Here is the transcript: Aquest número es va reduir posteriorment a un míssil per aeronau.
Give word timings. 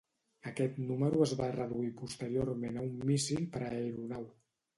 Aquest 0.51 0.77
número 0.91 1.21
es 1.25 1.33
va 1.41 1.49
reduir 1.57 1.91
posteriorment 1.99 2.81
a 2.83 2.87
un 2.87 2.97
míssil 3.11 3.47
per 3.55 3.63
aeronau. 3.69 4.27